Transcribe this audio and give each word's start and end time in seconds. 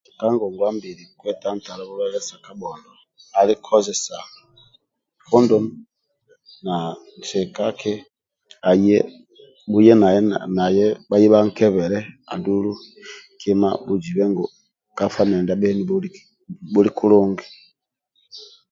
Ka 0.19 0.25
ngongwa 0.33 0.69
mbili 0.75 1.03
kwetantala 1.19 1.81
bulwaye 1.87 2.19
sa 2.27 2.35
kabhondo 2.45 2.91
ali 3.39 3.53
kozesa 3.65 4.15
kondomu 5.27 5.69
na 6.65 6.75
sikaki 7.27 7.93
aye 8.69 8.97
bhuye 9.71 9.93
naye 10.01 10.19
haye 11.13 11.27
bhankebele 11.33 11.99
andulu 12.33 12.71
kima 13.39 13.69
bhuzibe 13.85 14.23
ngu 14.31 14.45
bhuli 16.69 16.89
kulungi 16.97 17.47